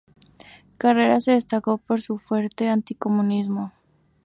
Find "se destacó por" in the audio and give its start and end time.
1.25-2.01